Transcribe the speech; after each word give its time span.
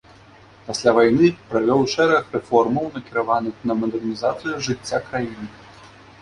Пасля 0.67 0.93
вайны 0.97 1.27
правёў 1.51 1.81
шэраг 1.95 2.31
рэформаў, 2.37 2.87
накіраваных 2.97 3.55
на 3.73 3.79
мадэрнізацыю 3.83 4.53
жыцця 4.71 4.99
краіны. 5.13 5.45